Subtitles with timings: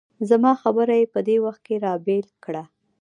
[0.29, 2.63] زما خبره یې په دې وخت کې را بېل کړه.